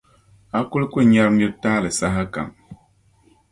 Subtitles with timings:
[0.57, 2.49] O kul ku nyari nir’ taali sahakam.